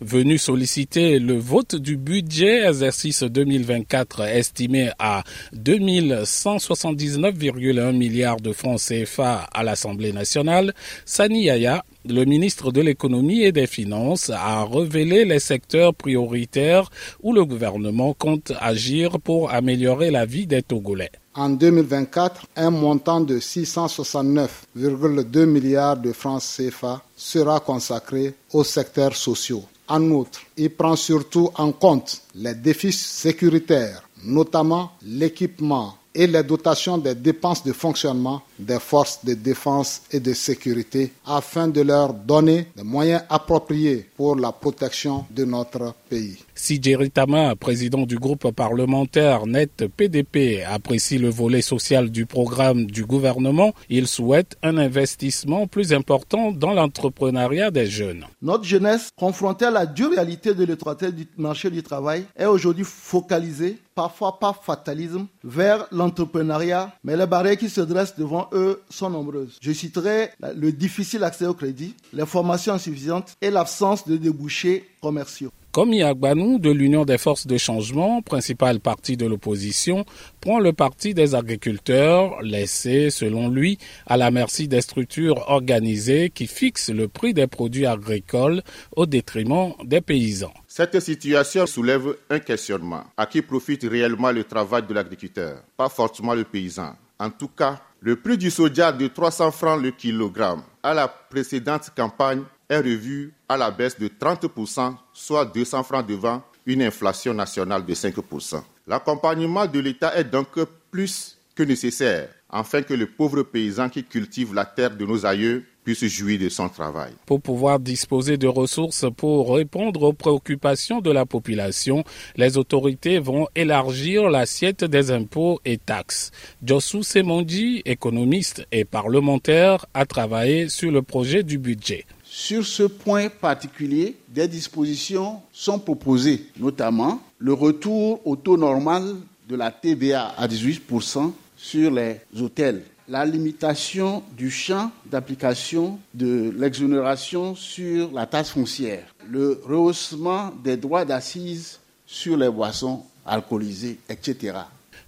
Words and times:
Venu 0.00 0.38
solliciter 0.38 1.18
le 1.18 1.38
vote 1.38 1.76
du 1.76 1.98
budget 1.98 2.66
exercice 2.66 3.22
2024 3.22 4.22
estimé 4.22 4.88
à 4.98 5.22
2179,1 5.54 7.94
milliards 7.94 8.40
de 8.40 8.54
francs 8.54 8.80
CFA 8.80 9.46
à 9.52 9.62
l'Assemblée 9.62 10.14
nationale, 10.14 10.72
Sani 11.04 11.42
Yaya 11.44 11.84
le 12.06 12.24
ministre 12.24 12.72
de 12.72 12.80
l'économie 12.80 13.42
et 13.42 13.52
des 13.52 13.66
finances 13.66 14.30
a 14.30 14.64
révélé 14.64 15.26
les 15.26 15.38
secteurs 15.38 15.94
prioritaires 15.94 16.88
où 17.22 17.34
le 17.34 17.44
gouvernement 17.44 18.14
compte 18.14 18.52
agir 18.58 19.20
pour 19.20 19.50
améliorer 19.50 20.10
la 20.10 20.24
vie 20.24 20.46
des 20.46 20.62
Togolais. 20.62 21.10
En 21.34 21.50
2024, 21.50 22.46
un 22.56 22.70
montant 22.70 23.20
de 23.20 23.38
669,2 23.38 25.44
milliards 25.44 25.98
de 25.98 26.12
francs 26.12 26.42
CFA 26.42 27.02
sera 27.16 27.60
consacré 27.60 28.32
aux 28.52 28.64
secteurs 28.64 29.14
sociaux. 29.14 29.64
En 29.90 30.08
outre, 30.12 30.40
il 30.56 30.70
prend 30.70 30.94
surtout 30.94 31.50
en 31.56 31.72
compte 31.72 32.22
les 32.36 32.54
défis 32.54 32.92
sécuritaires, 32.92 34.08
notamment 34.24 34.92
l'équipement 35.02 35.96
et 36.14 36.28
les 36.28 36.44
dotations 36.44 36.96
des 36.96 37.16
dépenses 37.16 37.64
de 37.64 37.72
fonctionnement 37.72 38.40
des 38.56 38.78
forces 38.78 39.24
de 39.24 39.34
défense 39.34 40.02
et 40.12 40.20
de 40.20 40.32
sécurité 40.32 41.12
afin 41.26 41.66
de 41.66 41.80
leur 41.80 42.14
donner 42.14 42.68
des 42.76 42.84
moyens 42.84 43.22
appropriés 43.28 44.08
pour 44.16 44.36
la 44.36 44.52
protection 44.52 45.26
de 45.30 45.44
notre 45.44 45.92
pays. 46.08 46.38
Si 46.62 46.78
Tama, 46.78 47.56
président 47.56 48.04
du 48.04 48.18
groupe 48.18 48.50
parlementaire 48.50 49.46
NET 49.46 49.86
PDP, 49.96 50.62
apprécie 50.62 51.16
le 51.16 51.30
volet 51.30 51.62
social 51.62 52.10
du 52.10 52.26
programme 52.26 52.84
du 52.84 53.06
gouvernement, 53.06 53.72
il 53.88 54.06
souhaite 54.06 54.58
un 54.62 54.76
investissement 54.76 55.66
plus 55.66 55.94
important 55.94 56.52
dans 56.52 56.74
l'entrepreneuriat 56.74 57.70
des 57.70 57.86
jeunes. 57.86 58.26
Notre 58.42 58.64
jeunesse, 58.64 59.08
confrontée 59.16 59.64
à 59.64 59.70
la 59.70 59.86
dure 59.86 60.10
réalité 60.10 60.52
de 60.54 60.64
l'étroitesse 60.64 61.14
du 61.14 61.26
marché 61.38 61.70
du 61.70 61.82
travail, 61.82 62.24
est 62.36 62.44
aujourd'hui 62.44 62.84
focalisée, 62.84 63.78
parfois 63.94 64.38
par 64.38 64.62
fatalisme, 64.62 65.28
vers 65.42 65.86
l'entrepreneuriat, 65.90 66.94
mais 67.02 67.16
les 67.16 67.26
barrières 67.26 67.56
qui 67.56 67.70
se 67.70 67.80
dressent 67.80 68.16
devant 68.18 68.48
eux 68.52 68.82
sont 68.90 69.08
nombreuses. 69.08 69.56
Je 69.62 69.72
citerai 69.72 70.28
le 70.54 70.72
difficile 70.72 71.24
accès 71.24 71.46
au 71.46 71.54
crédit, 71.54 71.94
les 72.12 72.26
formations 72.26 72.74
insuffisantes 72.74 73.32
et 73.40 73.50
l'absence 73.50 74.06
de 74.06 74.18
débouchés 74.18 74.84
commerciaux. 75.00 75.50
Comme 75.72 75.92
Yagbanou 75.92 76.58
de 76.58 76.70
l'Union 76.70 77.04
des 77.04 77.16
forces 77.16 77.46
de 77.46 77.56
changement, 77.56 78.22
principal 78.22 78.80
parti 78.80 79.16
de 79.16 79.24
l'opposition, 79.24 80.04
prend 80.40 80.58
le 80.58 80.72
parti 80.72 81.14
des 81.14 81.36
agriculteurs, 81.36 82.42
laissé, 82.42 83.10
selon 83.10 83.48
lui, 83.48 83.78
à 84.06 84.16
la 84.16 84.32
merci 84.32 84.66
des 84.66 84.80
structures 84.80 85.48
organisées 85.48 86.30
qui 86.30 86.48
fixent 86.48 86.90
le 86.90 87.06
prix 87.06 87.34
des 87.34 87.46
produits 87.46 87.86
agricoles 87.86 88.62
au 88.96 89.06
détriment 89.06 89.74
des 89.84 90.00
paysans. 90.00 90.52
Cette 90.66 90.98
situation 90.98 91.66
soulève 91.66 92.16
un 92.30 92.40
questionnement. 92.40 93.04
À 93.16 93.26
qui 93.26 93.40
profite 93.40 93.84
réellement 93.84 94.32
le 94.32 94.42
travail 94.42 94.82
de 94.88 94.92
l'agriculteur? 94.92 95.62
Pas 95.76 95.88
forcément 95.88 96.34
le 96.34 96.42
paysan. 96.42 96.96
En 97.20 97.30
tout 97.30 97.48
cas, 97.48 97.78
le 98.00 98.16
prix 98.16 98.36
du 98.36 98.50
soja 98.50 98.90
de 98.90 99.06
300 99.06 99.52
francs 99.52 99.80
le 99.80 99.92
kilogramme 99.92 100.62
à 100.82 100.94
la 100.94 101.06
précédente 101.06 101.90
campagne 101.94 102.42
est 102.70 102.78
revu 102.78 103.34
à 103.48 103.58
la 103.58 103.70
baisse 103.70 103.98
de 103.98 104.08
30%, 104.08 104.94
soit 105.12 105.44
200 105.44 105.82
francs 105.82 106.06
devant 106.06 106.42
une 106.64 106.82
inflation 106.82 107.34
nationale 107.34 107.84
de 107.84 107.94
5%. 107.94 108.62
L'accompagnement 108.86 109.66
de 109.66 109.80
l'État 109.80 110.16
est 110.16 110.24
donc 110.24 110.58
plus 110.90 111.36
que 111.54 111.62
nécessaire 111.62 112.28
afin 112.48 112.82
que 112.82 112.94
le 112.94 113.06
pauvre 113.06 113.42
paysan 113.42 113.88
qui 113.88 114.04
cultive 114.04 114.54
la 114.54 114.64
terre 114.64 114.96
de 114.96 115.06
nos 115.06 115.24
aïeux 115.24 115.64
puisse 115.84 116.04
jouir 116.04 116.38
de 116.38 116.48
son 116.48 116.68
travail. 116.68 117.12
Pour 117.26 117.40
pouvoir 117.40 117.80
disposer 117.80 118.36
de 118.36 118.46
ressources 118.46 119.06
pour 119.16 119.54
répondre 119.54 120.02
aux 120.02 120.12
préoccupations 120.12 121.00
de 121.00 121.10
la 121.10 121.26
population, 121.26 122.04
les 122.36 122.58
autorités 122.58 123.18
vont 123.18 123.46
élargir 123.54 124.28
l'assiette 124.28 124.84
des 124.84 125.10
impôts 125.10 125.60
et 125.64 125.78
taxes. 125.78 126.32
Josu 126.64 127.02
Semondi, 127.02 127.82
économiste 127.84 128.66
et 128.72 128.84
parlementaire, 128.84 129.86
a 129.94 130.04
travaillé 130.04 130.68
sur 130.68 130.90
le 130.90 131.02
projet 131.02 131.42
du 131.42 131.58
budget. 131.58 132.04
Sur 132.32 132.64
ce 132.64 132.84
point 132.84 133.28
particulier, 133.28 134.16
des 134.28 134.46
dispositions 134.46 135.42
sont 135.52 135.80
proposées, 135.80 136.46
notamment 136.60 137.20
le 137.38 137.52
retour 137.52 138.24
au 138.24 138.36
taux 138.36 138.56
normal 138.56 139.16
de 139.48 139.56
la 139.56 139.72
TVA 139.72 140.28
à 140.38 140.46
18% 140.46 141.32
sur 141.56 141.90
les 141.90 142.20
hôtels, 142.40 142.84
la 143.08 143.26
limitation 143.26 144.22
du 144.36 144.48
champ 144.48 144.92
d'application 145.06 145.98
de 146.14 146.54
l'exonération 146.56 147.56
sur 147.56 148.12
la 148.12 148.26
taxe 148.26 148.50
foncière, 148.50 149.12
le 149.28 149.60
rehaussement 149.66 150.52
des 150.62 150.76
droits 150.76 151.04
d'assises 151.04 151.80
sur 152.06 152.36
les 152.36 152.48
boissons 152.48 153.02
alcoolisées, 153.26 153.98
etc. 154.08 154.52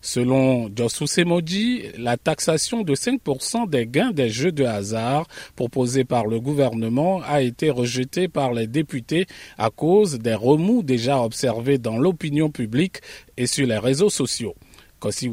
Selon 0.04 0.68
Josu 0.76 1.06
Semoji, 1.06 1.84
la 1.96 2.16
taxation 2.16 2.82
de 2.82 2.96
5% 2.96 3.70
des 3.70 3.86
gains 3.86 4.10
des 4.10 4.30
jeux 4.30 4.50
de 4.50 4.64
hasard 4.64 5.28
proposée 5.54 6.02
par 6.04 6.26
le 6.26 6.40
gouvernement 6.40 7.22
a 7.22 7.40
été 7.40 7.70
rejetée 7.70 8.26
par 8.26 8.52
les 8.52 8.66
députés 8.66 9.26
à 9.58 9.70
cause 9.70 10.18
des 10.18 10.34
remous 10.34 10.82
déjà 10.82 11.22
observés 11.22 11.78
dans 11.78 11.98
l'opinion 11.98 12.50
publique 12.50 12.96
et 13.36 13.46
sur 13.46 13.64
les 13.64 13.78
réseaux 13.78 14.10
sociaux. 14.10 14.56
Kossi 14.98 15.30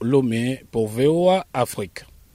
Lomé 0.00 0.62
pour 0.70 0.86
VOA 0.86 1.44
Afrique. 1.52 2.04